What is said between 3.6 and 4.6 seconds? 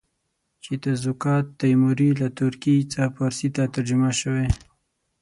ترجمه شوی.